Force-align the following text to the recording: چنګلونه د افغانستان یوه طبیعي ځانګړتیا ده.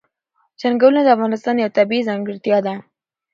چنګلونه 0.59 0.99
د 1.03 1.07
افغانستان 1.15 1.55
یوه 1.61 1.75
طبیعي 1.77 2.07
ځانګړتیا 2.09 2.57
ده. 2.65 2.75